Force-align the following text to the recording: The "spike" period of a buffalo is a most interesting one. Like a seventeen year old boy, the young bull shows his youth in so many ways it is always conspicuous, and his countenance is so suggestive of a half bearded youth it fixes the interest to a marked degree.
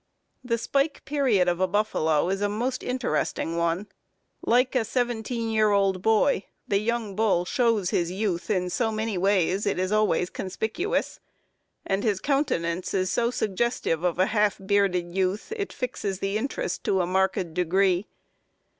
The 0.43 0.57
"spike" 0.57 1.05
period 1.05 1.47
of 1.47 1.59
a 1.59 1.67
buffalo 1.67 2.29
is 2.29 2.41
a 2.41 2.49
most 2.49 2.81
interesting 2.81 3.55
one. 3.55 3.85
Like 4.41 4.73
a 4.73 4.83
seventeen 4.83 5.51
year 5.51 5.69
old 5.69 6.01
boy, 6.01 6.45
the 6.67 6.79
young 6.79 7.15
bull 7.15 7.45
shows 7.45 7.91
his 7.91 8.09
youth 8.11 8.49
in 8.49 8.71
so 8.71 8.91
many 8.91 9.15
ways 9.15 9.67
it 9.67 9.77
is 9.77 9.91
always 9.91 10.31
conspicuous, 10.31 11.19
and 11.85 12.03
his 12.03 12.19
countenance 12.19 12.95
is 12.95 13.11
so 13.11 13.29
suggestive 13.29 14.01
of 14.03 14.17
a 14.17 14.25
half 14.33 14.59
bearded 14.65 15.15
youth 15.15 15.53
it 15.55 15.71
fixes 15.71 16.17
the 16.17 16.35
interest 16.35 16.83
to 16.85 17.01
a 17.01 17.05
marked 17.05 17.53
degree. 17.53 18.07